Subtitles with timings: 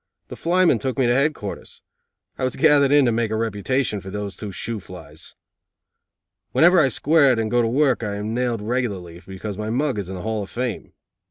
[0.29, 1.83] The flymen took me to headquarters.
[2.35, 5.35] I was gathered in to make a reputation for those two shoo flies.
[6.53, 9.99] Whenever I square it and go to work I am nailed regularly, because my mug
[9.99, 10.93] is in the Hall of Fame.